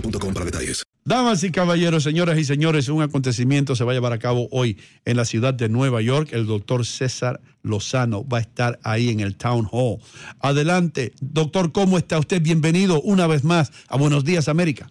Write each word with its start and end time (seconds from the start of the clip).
boostmobile.com 0.00 0.34
para 0.34 0.44
detalles. 0.46 0.82
Damas 1.04 1.44
y 1.44 1.52
caballeros, 1.52 2.02
señoras 2.02 2.36
y 2.38 2.44
señores, 2.44 2.88
un 2.88 3.00
acontecimiento 3.00 3.76
se 3.76 3.84
va 3.84 3.92
a 3.92 3.94
llevar 3.94 4.12
a 4.12 4.18
cabo 4.18 4.48
hoy 4.50 4.76
en 5.04 5.16
la 5.16 5.24
ciudad 5.24 5.54
de 5.54 5.68
Nueva 5.68 6.02
York. 6.02 6.30
El 6.32 6.46
doctor 6.46 6.84
César 6.84 7.40
Lozano 7.62 8.26
va 8.26 8.38
a 8.38 8.40
estar 8.40 8.78
ahí 8.82 9.10
en 9.10 9.20
el 9.20 9.36
Town 9.36 9.68
Hall. 9.70 9.98
Adelante, 10.40 11.12
doctor, 11.20 11.70
¿cómo 11.70 11.96
está 11.96 12.18
usted? 12.18 12.42
Bienvenido 12.42 13.00
una 13.02 13.28
vez 13.28 13.44
más 13.44 13.70
a 13.88 13.96
Buenos 13.96 14.24
Días, 14.24 14.48
América. 14.48 14.90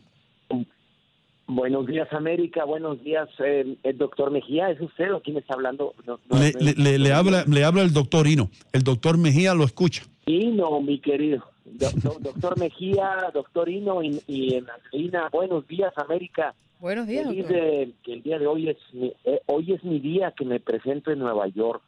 Buenos 1.48 1.86
días, 1.86 2.08
América. 2.12 2.64
Buenos 2.66 3.04
días, 3.04 3.28
eh, 3.46 3.76
el 3.84 3.98
doctor 3.98 4.32
Mejía. 4.32 4.72
¿Es 4.72 4.82
usted 4.82 5.14
o 5.14 5.22
quién 5.22 5.38
está 5.38 5.54
hablando? 5.54 5.94
No, 6.08 6.18
no, 6.30 6.40
Le, 6.40 6.54
no- 6.54 6.60
le- 6.60 6.74
le- 6.74 6.98
le 6.98 7.14
habla, 7.14 7.44
le 7.46 7.64
habla 7.64 7.84
el 7.84 7.94
doctor 7.94 8.26
Hino. 8.26 8.50
El 8.72 8.84
doctor 8.84 9.18
Mejía 9.20 9.54
lo 9.54 9.64
escucha. 9.66 10.04
Hino, 10.26 10.82
mi 10.82 10.98
querido. 11.00 11.44
Do- 11.66 11.90
do- 12.04 12.18
doctor 12.20 12.60
Mejía, 12.60 13.32
doctor 13.34 13.68
Hino 13.70 14.04
y, 14.04 14.22
y 14.28 14.56
Angelina. 14.58 15.30
Buenos 15.32 15.68
días, 15.68 15.92
América. 15.98 16.54
Buenos 16.80 17.08
días, 17.08 17.26
Feliz 17.28 17.48
doctor. 17.48 17.62
de 17.64 17.94
que 18.04 18.14
el 18.14 18.22
día 18.24 18.38
de 18.40 18.48
hoy 18.48 18.70
es 18.70 18.78
mi, 18.94 19.14
eh, 19.24 19.42
hoy 19.48 19.74
es 19.74 19.84
mi 19.84 20.00
día 20.00 20.32
que 20.38 20.46
me 20.46 20.60
presento 20.60 21.12
en 21.12 21.20
Nueva 21.20 21.48
York. 21.48 21.82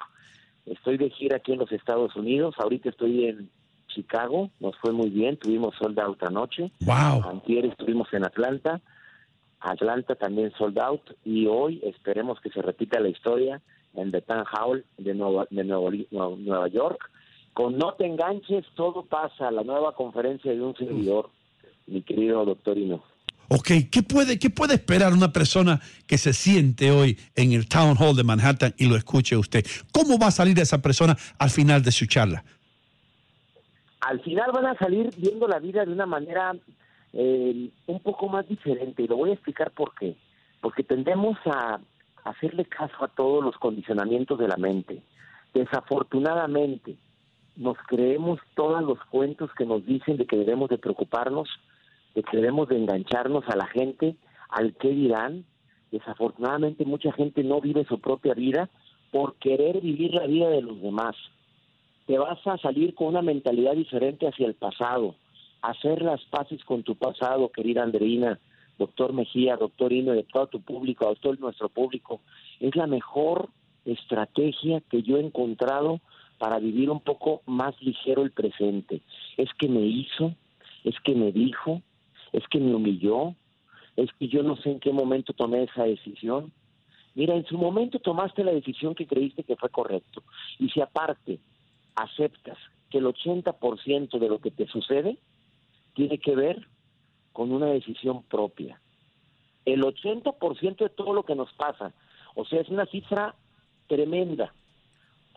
Estoy 0.65 0.97
de 0.97 1.09
gira 1.11 1.37
aquí 1.37 1.53
en 1.53 1.59
los 1.59 1.71
Estados 1.71 2.15
Unidos. 2.15 2.55
Ahorita 2.57 2.89
estoy 2.89 3.25
en 3.25 3.49
Chicago. 3.87 4.49
Nos 4.59 4.75
fue 4.77 4.91
muy 4.91 5.09
bien. 5.09 5.37
Tuvimos 5.37 5.75
sold 5.75 5.99
out 5.99 6.21
anoche. 6.23 6.71
Wow. 6.81 7.23
Antier 7.29 7.65
estuvimos 7.67 8.11
en 8.13 8.25
Atlanta. 8.25 8.81
Atlanta 9.59 10.15
también 10.15 10.51
sold 10.57 10.79
out. 10.79 11.01
Y 11.23 11.45
hoy 11.47 11.79
esperemos 11.83 12.39
que 12.41 12.49
se 12.49 12.61
repita 12.61 12.99
la 12.99 13.09
historia 13.09 13.61
en 13.93 14.11
The 14.11 14.21
Town 14.21 14.43
Hall 14.51 14.85
de 14.97 15.13
Nueva, 15.13 15.47
de 15.49 15.63
Nueva 15.63 16.67
York. 16.67 17.11
Con 17.57 17.75
No 17.79 17.93
te 17.93 18.05
enganches, 18.05 18.65
todo 18.75 19.03
pasa. 19.03 19.49
La 19.49 19.63
nueva 19.63 19.95
conferencia 19.95 20.51
de 20.51 20.61
un 20.61 20.75
servidor, 20.75 21.31
mi 21.87 22.03
querido 22.03 22.45
doctor 22.45 22.77
Hino. 22.77 23.01
Ok, 23.49 23.69
¿qué 23.91 24.03
puede, 24.03 24.37
¿qué 24.37 24.51
puede 24.51 24.75
esperar 24.75 25.11
una 25.11 25.33
persona 25.33 25.79
que 26.05 26.19
se 26.19 26.33
siente 26.33 26.91
hoy 26.91 27.17
en 27.35 27.53
el 27.53 27.67
Town 27.67 27.97
Hall 27.97 28.15
de 28.15 28.23
Manhattan 28.23 28.75
y 28.77 28.87
lo 28.87 28.95
escuche 28.95 29.35
usted? 29.35 29.65
¿Cómo 29.91 30.19
va 30.19 30.27
a 30.27 30.31
salir 30.31 30.59
esa 30.59 30.83
persona 30.83 31.17
al 31.39 31.49
final 31.49 31.81
de 31.81 31.91
su 31.91 32.05
charla? 32.05 32.43
al 34.01 34.19
final 34.21 34.51
van 34.53 34.67
a 34.67 34.77
salir 34.77 35.09
viendo 35.17 35.47
la 35.47 35.57
vida 35.59 35.83
de 35.83 35.91
una 35.91 36.05
manera 36.05 36.55
eh, 37.13 37.69
un 37.87 37.99
poco 38.01 38.29
más 38.29 38.47
diferente 38.47 39.01
y 39.01 39.07
lo 39.07 39.17
voy 39.17 39.31
a 39.31 39.33
explicar 39.33 39.71
por 39.71 39.95
qué. 39.95 40.15
Porque 40.61 40.83
tendemos 40.83 41.37
a 41.45 41.79
hacerle 42.23 42.65
caso 42.65 43.03
a 43.03 43.07
todos 43.07 43.43
los 43.43 43.57
condicionamientos 43.57 44.37
de 44.37 44.47
la 44.47 44.57
mente. 44.57 45.01
Desafortunadamente, 45.53 46.95
nos 47.57 47.77
creemos 47.87 48.39
todos 48.55 48.81
los 48.83 48.99
cuentos 49.05 49.51
que 49.57 49.65
nos 49.65 49.85
dicen 49.85 50.17
de 50.17 50.25
que 50.25 50.37
debemos 50.37 50.69
de 50.69 50.77
preocuparnos, 50.77 51.49
de 52.15 52.23
que 52.23 52.37
debemos 52.37 52.69
de 52.69 52.77
engancharnos 52.77 53.43
a 53.49 53.55
la 53.55 53.67
gente, 53.67 54.15
al 54.49 54.75
qué 54.75 54.89
dirán. 54.89 55.43
Desafortunadamente 55.91 56.85
mucha 56.85 57.11
gente 57.11 57.43
no 57.43 57.59
vive 57.59 57.85
su 57.85 57.99
propia 57.99 58.33
vida 58.33 58.69
por 59.11 59.35
querer 59.35 59.81
vivir 59.81 60.13
la 60.13 60.27
vida 60.27 60.49
de 60.49 60.61
los 60.61 60.81
demás 60.81 61.15
te 62.07 62.17
vas 62.17 62.39
a 62.47 62.57
salir 62.57 62.95
con 62.95 63.07
una 63.07 63.21
mentalidad 63.21 63.73
diferente 63.73 64.27
hacia 64.27 64.47
el 64.47 64.55
pasado, 64.55 65.15
hacer 65.61 66.01
las 66.01 66.23
paces 66.25 66.63
con 66.63 66.83
tu 66.83 66.95
pasado, 66.95 67.51
querida 67.51 67.83
Andreina, 67.83 68.39
doctor 68.79 69.11
Mejía, 69.11 69.57
doctor 69.57 69.91
Hino, 69.91 70.13
de 70.13 70.23
todo 70.23 70.47
tu 70.47 70.61
público, 70.61 71.09
a 71.09 71.15
todo 71.15 71.35
nuestro 71.35 71.67
público. 71.67 72.21
Es 72.61 72.75
la 72.77 72.87
mejor 72.87 73.49
estrategia 73.85 74.81
que 74.89 75.03
yo 75.03 75.17
he 75.17 75.21
encontrado 75.21 75.99
para 76.37 76.59
vivir 76.59 76.89
un 76.89 76.99
poco 76.99 77.41
más 77.45 77.79
ligero 77.81 78.23
el 78.23 78.31
presente. 78.31 79.01
Es 79.37 79.49
que 79.57 79.67
me 79.67 79.81
hizo, 79.81 80.33
es 80.83 80.95
que 81.03 81.15
me 81.15 81.31
dijo, 81.31 81.81
es 82.31 82.47
que 82.47 82.59
me 82.59 82.75
humilló, 82.75 83.35
es 83.95 84.11
que 84.19 84.27
yo 84.27 84.43
no 84.43 84.55
sé 84.57 84.71
en 84.71 84.79
qué 84.79 84.91
momento 84.91 85.33
tomé 85.33 85.63
esa 85.63 85.83
decisión. 85.83 86.51
Mira, 87.15 87.35
en 87.35 87.45
su 87.45 87.57
momento 87.57 87.99
tomaste 87.99 88.43
la 88.43 88.51
decisión 88.51 88.93
que 88.93 89.07
creíste 89.07 89.43
que 89.43 89.55
fue 89.55 89.69
correcto. 89.69 90.23
Y 90.59 90.69
si 90.69 90.81
aparte 90.81 91.39
aceptas 91.95 92.57
que 92.89 92.99
el 92.99 93.05
80% 93.05 94.19
de 94.19 94.29
lo 94.29 94.39
que 94.39 94.51
te 94.51 94.67
sucede 94.67 95.17
tiene 95.95 96.19
que 96.19 96.35
ver 96.35 96.67
con 97.33 97.51
una 97.51 97.67
decisión 97.67 98.23
propia. 98.23 98.79
El 99.65 99.81
80% 99.83 100.77
de 100.77 100.89
todo 100.89 101.13
lo 101.13 101.23
que 101.23 101.35
nos 101.35 101.51
pasa, 101.53 101.93
o 102.35 102.45
sea, 102.45 102.61
es 102.61 102.69
una 102.69 102.85
cifra 102.85 103.35
tremenda. 103.87 104.53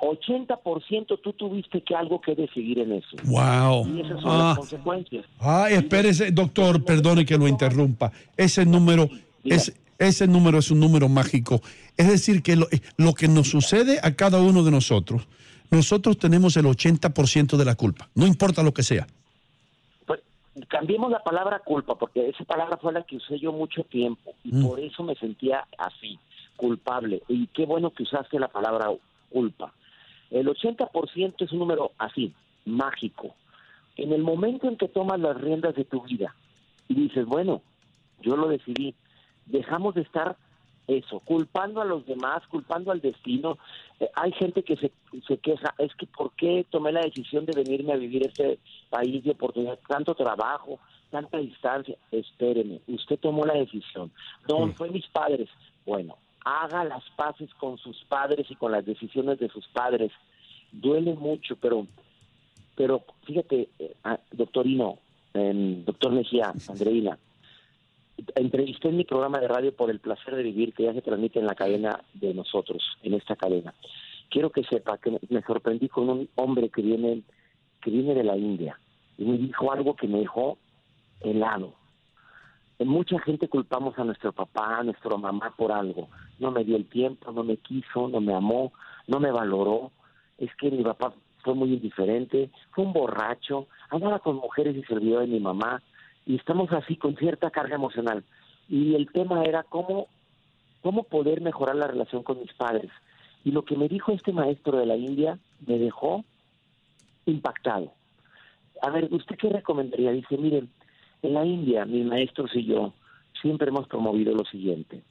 80% 0.00 1.18
tú 1.22 1.32
tuviste 1.34 1.82
que 1.82 1.94
algo 1.94 2.20
que 2.20 2.34
decidir 2.34 2.78
en 2.80 2.92
eso. 2.92 3.16
Wow. 3.24 3.86
Y 3.88 4.00
esas 4.00 4.20
son 4.20 4.30
Ah. 4.30 4.48
las 4.48 4.58
consecuencias. 4.58 5.26
Ay, 5.38 5.74
espérese, 5.74 6.30
doctor, 6.32 6.84
perdone 6.84 7.24
que 7.24 7.36
lo 7.36 7.46
interrumpa. 7.46 8.10
Ese 8.36 8.64
número, 8.64 9.08
es, 9.44 9.72
ese 9.98 10.26
número 10.26 10.58
es 10.58 10.70
un 10.70 10.80
número 10.80 11.08
mágico. 11.08 11.60
Es 11.96 12.08
decir, 12.08 12.42
que 12.42 12.56
lo, 12.56 12.66
lo 12.96 13.12
que 13.14 13.28
nos 13.28 13.48
sucede 13.48 13.98
a 14.02 14.14
cada 14.14 14.40
uno 14.40 14.62
de 14.64 14.70
nosotros, 14.70 15.26
nosotros 15.70 16.18
tenemos 16.18 16.56
el 16.56 16.64
80% 16.66 17.56
de 17.56 17.64
la 17.64 17.74
culpa, 17.76 18.08
no 18.14 18.26
importa 18.26 18.62
lo 18.62 18.72
que 18.74 18.82
sea. 18.82 19.06
Pues, 20.06 20.20
cambiemos 20.68 21.10
la 21.10 21.22
palabra 21.22 21.60
culpa, 21.60 21.94
porque 21.94 22.28
esa 22.28 22.44
palabra 22.44 22.76
fue 22.78 22.92
la 22.92 23.02
que 23.04 23.16
usé 23.16 23.38
yo 23.38 23.52
mucho 23.52 23.84
tiempo 23.84 24.32
y 24.42 24.52
Mm. 24.52 24.66
por 24.66 24.80
eso 24.80 25.02
me 25.04 25.14
sentía 25.14 25.64
así, 25.78 26.18
culpable. 26.56 27.22
Y 27.28 27.46
qué 27.48 27.66
bueno 27.66 27.90
que 27.90 28.02
usaste 28.02 28.38
la 28.40 28.48
palabra 28.48 28.90
culpa. 29.30 29.72
El 30.30 30.46
80% 30.48 31.34
es 31.38 31.52
un 31.52 31.58
número 31.58 31.92
así, 31.98 32.32
mágico. 32.64 33.34
En 33.96 34.12
el 34.12 34.22
momento 34.22 34.68
en 34.68 34.76
que 34.76 34.88
tomas 34.88 35.20
las 35.20 35.40
riendas 35.40 35.74
de 35.74 35.84
tu 35.84 36.02
vida 36.02 36.34
dices, 36.88 37.26
bueno, 37.26 37.62
yo 38.20 38.36
lo 38.36 38.48
decidí. 38.48 38.94
Dejamos 39.46 39.94
de 39.94 40.02
estar 40.02 40.36
eso, 40.86 41.20
culpando 41.20 41.80
a 41.80 41.84
los 41.84 42.04
demás, 42.06 42.46
culpando 42.48 42.90
al 42.90 43.00
destino. 43.00 43.58
Eh, 44.00 44.10
hay 44.14 44.32
gente 44.32 44.62
que 44.62 44.76
se, 44.76 44.92
se 45.26 45.38
queja, 45.38 45.74
es 45.78 45.94
que 45.94 46.06
¿por 46.06 46.32
qué 46.32 46.66
tomé 46.68 46.92
la 46.92 47.02
decisión 47.02 47.46
de 47.46 47.52
venirme 47.52 47.92
a 47.92 47.96
vivir 47.96 48.26
este 48.26 48.58
país 48.88 49.22
de 49.22 49.30
oportunidad? 49.30 49.78
Tanto 49.86 50.14
trabajo, 50.14 50.78
tanta 51.10 51.38
distancia. 51.38 51.96
Espéreme, 52.10 52.80
usted 52.88 53.18
tomó 53.18 53.44
la 53.44 53.54
decisión. 53.54 54.10
No, 54.48 54.72
fue 54.74 54.90
mis 54.90 55.06
padres. 55.08 55.48
Bueno, 55.86 56.16
haga 56.44 56.84
las 56.84 57.02
paces 57.16 57.52
con 57.54 57.78
sus 57.78 58.04
padres 58.04 58.46
y 58.50 58.56
con 58.56 58.72
las 58.72 58.84
decisiones 58.84 59.38
de 59.38 59.48
sus 59.48 59.66
padres. 59.68 60.12
Duele 60.72 61.14
mucho, 61.14 61.56
pero, 61.56 61.86
pero 62.76 63.04
fíjate, 63.24 63.68
eh, 63.78 63.94
ah, 64.04 64.18
doctorino, 64.32 64.98
doctor 65.32 66.12
Mejía, 66.12 66.52
Andreina, 66.68 67.18
entrevisté 68.34 68.88
en 68.88 68.96
mi 68.96 69.04
programa 69.04 69.38
de 69.38 69.48
radio 69.48 69.74
por 69.74 69.90
el 69.90 70.00
placer 70.00 70.34
de 70.34 70.42
vivir 70.42 70.74
que 70.74 70.84
ya 70.84 70.92
se 70.92 71.02
transmite 71.02 71.38
en 71.38 71.46
la 71.46 71.54
cadena 71.54 72.00
de 72.14 72.34
nosotros, 72.34 72.82
en 73.02 73.14
esta 73.14 73.36
cadena. 73.36 73.74
Quiero 74.28 74.50
que 74.50 74.64
sepa 74.64 74.98
que 74.98 75.18
me 75.28 75.42
sorprendí 75.42 75.88
con 75.88 76.08
un 76.08 76.28
hombre 76.36 76.68
que 76.68 76.82
viene, 76.82 77.22
que 77.80 77.90
viene 77.90 78.14
de 78.14 78.24
la 78.24 78.36
India 78.36 78.78
y 79.18 79.24
me 79.24 79.38
dijo 79.38 79.72
algo 79.72 79.94
que 79.96 80.08
me 80.08 80.20
dejó 80.20 80.56
helado. 81.20 81.74
Mucha 82.84 83.18
gente 83.18 83.48
culpamos 83.48 83.98
a 83.98 84.04
nuestro 84.04 84.32
papá, 84.32 84.78
a 84.78 84.82
nuestra 84.82 85.14
mamá 85.16 85.52
por 85.56 85.70
algo. 85.70 86.08
No 86.38 86.50
me 86.50 86.64
dio 86.64 86.76
el 86.76 86.86
tiempo, 86.86 87.30
no 87.30 87.44
me 87.44 87.58
quiso, 87.58 88.08
no 88.08 88.20
me 88.20 88.34
amó, 88.34 88.72
no 89.06 89.20
me 89.20 89.30
valoró. 89.30 89.92
Es 90.38 90.54
que 90.56 90.70
mi 90.70 90.82
papá 90.82 91.12
fue 91.42 91.54
muy 91.54 91.74
indiferente, 91.74 92.50
fue 92.70 92.84
un 92.84 92.94
borracho, 92.94 93.66
andaba 93.90 94.20
con 94.20 94.36
mujeres 94.36 94.76
y 94.76 94.82
se 94.84 94.94
olvidó 94.94 95.20
de 95.20 95.26
mi 95.26 95.40
mamá 95.40 95.82
y 96.26 96.36
estamos 96.36 96.72
así 96.72 96.96
con 96.96 97.16
cierta 97.16 97.50
carga 97.50 97.74
emocional. 97.74 98.24
Y 98.68 98.94
el 98.94 99.10
tema 99.12 99.42
era 99.44 99.62
cómo, 99.62 100.06
cómo 100.82 101.02
poder 101.02 101.42
mejorar 101.42 101.76
la 101.76 101.86
relación 101.86 102.22
con 102.22 102.40
mis 102.40 102.52
padres. 102.54 102.90
Y 103.44 103.50
lo 103.50 103.64
que 103.64 103.76
me 103.76 103.88
dijo 103.88 104.12
este 104.12 104.32
maestro 104.32 104.78
de 104.78 104.86
la 104.86 104.96
India 104.96 105.38
me 105.66 105.78
dejó 105.78 106.24
impactado. 107.26 107.92
A 108.80 108.90
ver, 108.90 109.08
¿usted 109.10 109.36
qué 109.36 109.50
recomendaría? 109.50 110.12
Dice, 110.12 110.38
miren, 110.38 110.70
en 111.22 111.34
la 111.34 111.44
India, 111.44 111.84
mis 111.84 112.04
maestros 112.04 112.50
y 112.54 112.64
yo 112.64 112.92
siempre 113.40 113.68
hemos 113.68 113.88
promovido 113.88 114.34
lo 114.34 114.44
siguiente, 114.44 115.02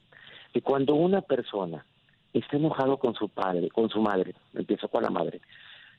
que 0.52 0.62
cuando 0.62 0.94
una 0.94 1.20
persona 1.20 1.84
está 2.32 2.56
enojado 2.56 2.98
con 2.98 3.14
su 3.14 3.28
padre, 3.28 3.70
con 3.70 3.88
su 3.88 4.00
madre, 4.00 4.34
empiezo 4.54 4.88
con 4.88 5.02
la 5.02 5.10
madre, 5.10 5.40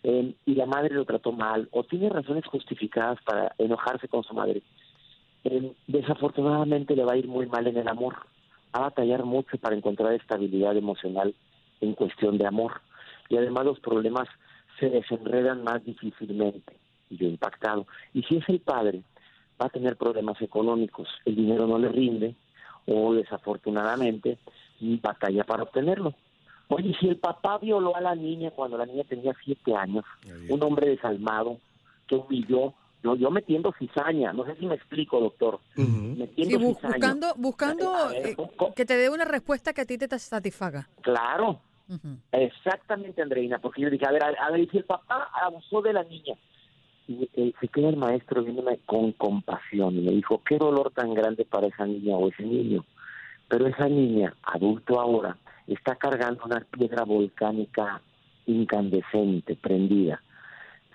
eh, 0.03 0.33
y 0.45 0.55
la 0.55 0.65
madre 0.65 0.95
lo 0.95 1.05
trató 1.05 1.31
mal 1.31 1.67
o 1.71 1.83
tiene 1.83 2.09
razones 2.09 2.45
justificadas 2.45 3.19
para 3.23 3.53
enojarse 3.57 4.07
con 4.07 4.23
su 4.23 4.33
madre, 4.33 4.63
eh, 5.43 5.73
desafortunadamente 5.87 6.95
le 6.95 7.03
va 7.03 7.13
a 7.13 7.17
ir 7.17 7.27
muy 7.27 7.47
mal 7.47 7.67
en 7.67 7.77
el 7.77 7.87
amor. 7.87 8.15
Va 8.75 8.79
a 8.79 8.89
batallar 8.89 9.25
mucho 9.25 9.57
para 9.57 9.75
encontrar 9.75 10.13
estabilidad 10.13 10.75
emocional 10.77 11.33
en 11.81 11.93
cuestión 11.93 12.37
de 12.37 12.47
amor. 12.47 12.81
Y 13.29 13.37
además 13.37 13.65
los 13.65 13.79
problemas 13.79 14.27
se 14.79 14.89
desenredan 14.89 15.63
más 15.63 15.83
difícilmente. 15.83 16.77
Yo 17.09 17.27
impactado. 17.27 17.87
Y 18.13 18.23
si 18.23 18.37
es 18.37 18.47
el 18.47 18.59
padre, 18.59 19.01
va 19.61 19.67
a 19.67 19.69
tener 19.69 19.95
problemas 19.95 20.41
económicos. 20.41 21.07
El 21.25 21.35
dinero 21.35 21.67
no 21.67 21.77
le 21.77 21.89
rinde 21.89 22.35
o 22.87 23.13
desafortunadamente 23.13 24.39
batalla 25.01 25.43
para 25.43 25.63
obtenerlo. 25.63 26.13
Oye, 26.69 26.95
si 26.99 27.07
el 27.07 27.17
papá 27.17 27.57
violó 27.57 27.95
a 27.95 28.01
la 28.01 28.15
niña 28.15 28.51
cuando 28.51 28.77
la 28.77 28.85
niña 28.85 29.03
tenía 29.03 29.33
siete 29.43 29.75
años, 29.75 30.05
un 30.49 30.63
hombre 30.63 30.89
desalmado 30.89 31.57
que 32.07 32.15
humilló. 32.15 32.73
No, 33.03 33.15
yo 33.15 33.31
metiendo 33.31 33.73
cizaña, 33.79 34.31
no 34.31 34.45
sé 34.45 34.55
si 34.57 34.65
me 34.67 34.75
explico, 34.75 35.19
doctor. 35.19 35.59
Metiendo 35.75 36.59
Buscando, 36.59 37.33
buscando 37.35 38.11
eh, 38.11 38.35
que 38.75 38.85
te 38.85 38.95
dé 38.95 39.09
una 39.09 39.25
respuesta 39.25 39.73
que 39.73 39.81
a 39.81 39.85
ti 39.85 39.97
te 39.97 40.07
satisfaga. 40.19 40.87
Claro, 41.01 41.59
exactamente, 42.31 43.21
Andreina, 43.23 43.57
porque 43.57 43.81
yo 43.81 43.89
dije, 43.89 44.05
a 44.05 44.11
ver, 44.11 44.23
a, 44.23 44.51
ver, 44.51 44.69
si 44.69 44.77
el 44.77 44.85
papá 44.85 45.29
abusó 45.33 45.81
de 45.81 45.93
la 45.93 46.03
niña, 46.03 46.35
y 47.19 47.29
eh, 47.41 47.53
se 47.59 47.67
queda 47.67 47.89
el 47.89 47.97
maestro 47.97 48.43
viéndome 48.43 48.79
con 48.85 49.11
compasión 49.13 49.97
y 49.97 50.01
me 50.01 50.11
dijo, 50.11 50.41
qué 50.43 50.57
dolor 50.57 50.91
tan 50.91 51.13
grande 51.13 51.45
para 51.45 51.67
esa 51.67 51.85
niña 51.85 52.15
o 52.15 52.29
ese 52.29 52.43
niño. 52.43 52.85
Pero 53.47 53.67
esa 53.67 53.87
niña, 53.87 54.33
adulto 54.43 54.99
ahora, 54.99 55.37
está 55.67 55.95
cargando 55.95 56.45
una 56.45 56.59
piedra 56.61 57.03
volcánica 57.03 58.01
incandescente, 58.45 59.55
prendida. 59.55 60.21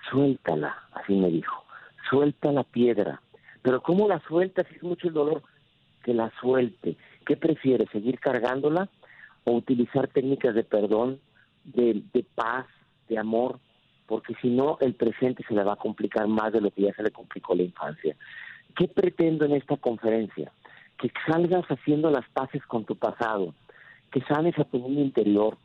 Suéltala, 0.09 0.75
así 0.93 1.13
me 1.13 1.29
dijo 1.29 1.67
suelta 2.09 2.51
la 2.51 2.63
piedra. 2.63 3.21
Pero 3.61 3.81
¿cómo 3.81 4.07
la 4.07 4.19
suelta 4.27 4.63
si 4.63 4.75
es 4.75 4.83
mucho 4.83 5.07
el 5.07 5.13
dolor? 5.13 5.43
Que 6.03 6.13
la 6.13 6.31
suelte. 6.41 6.97
¿Qué 7.25 7.35
prefiere? 7.35 7.87
¿Seguir 7.91 8.19
cargándola 8.19 8.89
o 9.43 9.53
utilizar 9.53 10.07
técnicas 10.07 10.55
de 10.55 10.63
perdón, 10.63 11.19
de 11.63 12.25
paz, 12.35 12.65
de 13.09 13.17
amor? 13.17 13.59
Porque 14.07 14.33
si 14.41 14.49
no, 14.49 14.77
el 14.81 14.95
presente 14.95 15.43
se 15.47 15.53
le 15.53 15.63
va 15.63 15.73
a 15.73 15.77
complicar 15.77 16.27
más 16.27 16.53
de 16.53 16.61
lo 16.61 16.71
que 16.71 16.83
ya 16.83 16.93
se 16.93 17.03
le 17.03 17.11
complicó 17.11 17.53
la 17.53 17.63
infancia. 17.63 18.15
¿Qué 18.75 18.87
pretendo 18.87 19.45
en 19.45 19.51
esta 19.51 19.77
conferencia? 19.77 20.51
Que 20.97 21.11
salgas 21.27 21.65
haciendo 21.65 22.09
las 22.09 22.27
paces 22.29 22.65
con 22.65 22.85
tu 22.85 22.95
pasado, 22.95 23.53
que 24.11 24.21
sanes 24.21 24.57
a 24.57 24.63
tu 24.63 24.79
mundo 24.79 25.01
interior, 25.01 25.57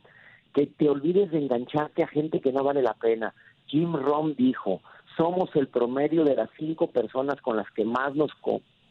que 0.52 0.66
te 0.66 0.88
olvides 0.88 1.30
de 1.30 1.38
engancharte 1.38 2.02
a 2.02 2.08
gente 2.08 2.40
que 2.40 2.52
no 2.52 2.64
vale 2.64 2.82
la 2.82 2.94
pena. 2.94 3.32
Jim 3.66 3.94
Rom 3.94 4.34
dijo, 4.34 4.82
somos 5.16 5.54
el 5.54 5.68
promedio 5.68 6.24
de 6.24 6.34
las 6.34 6.50
cinco 6.58 6.88
personas 6.88 7.40
con 7.40 7.56
las 7.56 7.70
que 7.70 7.84
más 7.84 8.14
nos 8.14 8.30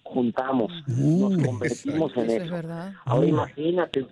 juntamos, 0.04 0.72
nos 0.88 1.38
convertimos 1.44 2.16
en 2.18 2.30
eso. 2.30 2.56
Ahora 3.06 3.28
imagínate, 3.28 4.06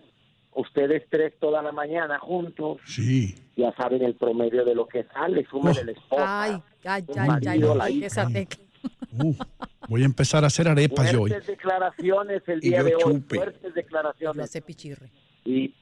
ustedes 0.60 1.04
tres 1.10 1.34
toda 1.40 1.62
la 1.62 1.72
mañana 1.72 2.20
juntos, 2.20 2.80
sí. 2.86 3.36
ya 3.56 3.74
saben 3.76 4.04
el 4.04 4.16
promedio 4.16 4.66
de 4.66 4.76
lo 4.76 4.88
que 4.88 5.06
sale, 5.06 5.46
sumen 5.50 5.76
el 5.78 5.90
esposa, 5.90 6.44
ay, 6.44 6.64
ay, 6.84 7.06
ay, 7.18 7.64
ay, 7.80 8.04
esa 8.04 8.28
uh, 8.28 9.34
voy 9.88 10.02
a 10.02 10.06
empezar 10.06 10.44
a 10.44 10.48
hacer 10.48 10.68
arepas 10.68 11.12
yo 11.12 11.22
hoy. 11.22 11.30
Fuertes 11.30 11.48
declaraciones 11.48 12.44
el 12.48 12.60
día 12.60 12.84
de 12.84 12.96
hoy, 12.96 13.24
fuertes 13.28 13.74
declaraciones. 13.74 14.62
Y 15.46 15.74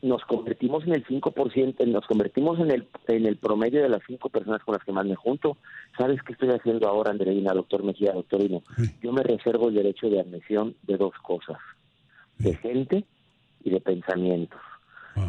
nos 0.00 0.22
convertimos 0.24 0.84
en 0.86 0.94
el 0.94 1.04
5%, 1.04 1.86
nos 1.86 2.06
convertimos 2.06 2.58
en 2.60 2.70
el, 2.70 2.88
en 3.08 3.26
el 3.26 3.36
promedio 3.36 3.82
de 3.82 3.90
las 3.90 4.00
cinco 4.06 4.30
personas 4.30 4.62
con 4.62 4.74
las 4.74 4.84
que 4.84 4.92
más 4.92 5.04
me 5.04 5.16
junto. 5.16 5.58
¿Sabes 5.98 6.22
qué 6.22 6.32
estoy 6.32 6.50
haciendo 6.50 6.88
ahora, 6.88 7.10
Andreina, 7.10 7.52
doctor 7.52 7.82
Mejía, 7.82 8.12
doctorino? 8.12 8.62
Yo 9.02 9.12
me 9.12 9.22
reservo 9.22 9.68
el 9.68 9.74
derecho 9.74 10.08
de 10.08 10.20
admisión 10.20 10.76
de 10.84 10.96
dos 10.96 11.12
cosas, 11.22 11.58
de 12.38 12.54
gente 12.54 13.04
y 13.68 13.70
de 13.70 13.80
pensamientos. 13.80 14.60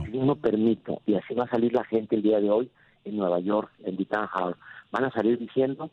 Si 0.05 0.11
yo 0.11 0.23
no 0.23 0.35
permito, 0.35 1.01
y 1.05 1.15
así 1.15 1.33
va 1.33 1.45
a 1.45 1.49
salir 1.49 1.73
la 1.73 1.83
gente 1.83 2.15
el 2.15 2.21
día 2.21 2.39
de 2.39 2.49
hoy 2.49 2.69
en 3.05 3.17
Nueva 3.17 3.39
York, 3.39 3.71
en 3.83 3.97
Titan 3.97 4.27
Hall, 4.33 4.55
van 4.91 5.05
a 5.05 5.11
salir 5.11 5.37
diciendo, 5.37 5.89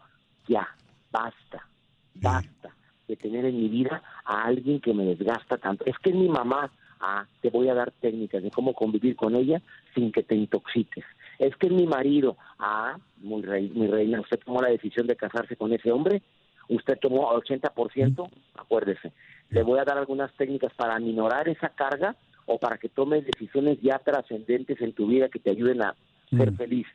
ya, 0.48 0.68
basta, 1.10 1.66
basta 2.14 2.74
de 3.08 3.16
tener 3.16 3.44
en 3.44 3.56
mi 3.56 3.68
vida 3.68 4.02
a 4.24 4.44
alguien 4.44 4.80
que 4.80 4.92
me 4.92 5.04
desgasta 5.04 5.56
tanto. 5.58 5.84
Es 5.86 5.96
que 5.98 6.10
es 6.10 6.16
mi 6.16 6.28
mamá, 6.28 6.70
Ah, 7.00 7.26
te 7.42 7.50
voy 7.50 7.68
a 7.68 7.74
dar 7.74 7.92
técnicas 7.92 8.42
de 8.42 8.50
cómo 8.50 8.72
convivir 8.72 9.16
con 9.16 9.34
ella 9.34 9.60
sin 9.94 10.12
que 10.12 10.22
te 10.22 10.34
intoxiques. 10.34 11.04
Es 11.38 11.54
que 11.56 11.66
es 11.66 11.72
mi 11.72 11.86
marido. 11.86 12.36
Ah, 12.58 12.96
muy 13.18 13.42
rey, 13.42 13.70
mi 13.74 13.86
reina, 13.86 14.20
usted 14.20 14.40
tomó 14.44 14.62
la 14.62 14.70
decisión 14.70 15.06
de 15.06 15.16
casarse 15.16 15.56
con 15.56 15.72
ese 15.72 15.92
hombre. 15.92 16.22
Usted 16.68 16.98
tomó 16.98 17.30
80%, 17.32 18.28
acuérdese. 18.54 19.12
Le 19.50 19.62
voy 19.62 19.78
a 19.78 19.84
dar 19.84 19.98
algunas 19.98 20.32
técnicas 20.34 20.72
para 20.74 20.98
minorar 20.98 21.48
esa 21.48 21.68
carga 21.68 22.16
o 22.46 22.58
para 22.58 22.78
que 22.78 22.88
tomes 22.88 23.24
decisiones 23.26 23.78
ya 23.82 23.98
trascendentes 23.98 24.80
en 24.80 24.92
tu 24.92 25.06
vida 25.06 25.28
que 25.28 25.38
te 25.38 25.50
ayuden 25.50 25.82
a 25.82 25.94
ser 26.30 26.52
feliz. 26.54 26.86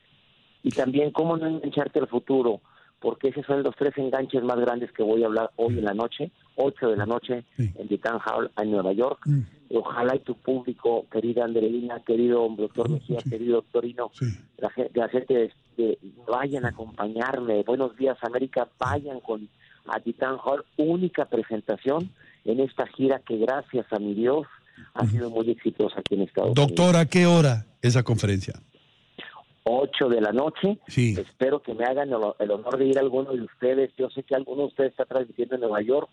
Y 0.64 0.70
también 0.70 1.12
cómo 1.12 1.38
no 1.38 1.48
engancharte 1.48 2.00
al 2.00 2.08
futuro 2.08 2.62
porque 3.02 3.30
esos 3.30 3.46
son 3.48 3.64
los 3.64 3.76
tres 3.76 3.98
enganches 3.98 4.44
más 4.44 4.58
grandes 4.60 4.92
que 4.92 5.02
voy 5.02 5.24
a 5.24 5.26
hablar 5.26 5.50
hoy 5.56 5.80
en 5.80 5.86
la 5.86 5.94
noche, 5.94 6.32
8 6.56 6.92
de 6.92 6.96
la 6.96 7.08
noche, 7.08 7.44
en 7.58 7.88
The 7.88 7.98
Town 7.98 8.20
Hall, 8.24 8.52
en 8.62 8.72
Nueva 8.72 8.94
York. 8.94 9.20
Mm. 9.26 9.42
Ojalá 9.74 10.16
y 10.16 10.20
tu 10.20 10.36
público, 10.36 11.08
querida 11.12 11.46
Andreina, 11.46 12.02
querido 12.02 12.48
doctor 12.56 12.90
Mejía, 12.90 13.18
querido 13.28 13.56
doctorino, 13.56 14.12
la, 14.58 14.70
gente 15.10 15.46
este, 15.46 15.98
vayan 16.28 16.66
a 16.66 16.70
acompañarme. 16.70 17.64
Buenos 17.64 17.98
días, 17.98 18.18
América, 18.22 18.68
vayan 18.78 19.20
con 19.20 19.50
a 19.88 20.00
Titan 20.00 20.38
Hall, 20.44 20.64
única 20.78 21.26
presentación 21.26 22.12
en 22.46 22.60
esta 22.60 22.86
gira 22.86 23.20
que 23.20 23.38
gracias 23.38 23.92
a 23.92 23.98
mi 23.98 24.14
Dios 24.14 24.46
ha 24.94 25.06
sido 25.08 25.30
muy 25.30 25.50
exitosa 25.50 26.00
aquí 26.00 26.16
en 26.16 26.22
Estados 26.22 26.52
Unidos. 26.52 26.68
Doctor, 26.70 26.96
¿a 26.98 27.06
qué 27.06 27.26
hora 27.26 27.66
esa 27.82 28.04
conferencia? 28.04 28.56
8 29.64 30.10
de 30.10 30.22
la 30.22 30.32
noche. 30.32 30.80
Sí. 30.88 31.16
Espero 31.18 31.62
que 31.62 31.74
me 31.74 31.86
hagan 31.86 32.10
el, 32.10 32.52
honor 32.52 32.78
de 32.78 32.86
ir 32.86 32.98
a 32.98 33.02
alguno 33.02 33.32
de 33.34 33.42
ustedes. 33.42 33.92
Yo 33.98 34.10
sé 34.10 34.24
que 34.24 34.36
alguno 34.36 34.64
de 34.64 34.68
ustedes 34.70 34.92
está 34.92 35.06
transmitiendo 35.06 35.56
en 35.56 35.62
Nueva 35.62 35.82
York 35.82 36.10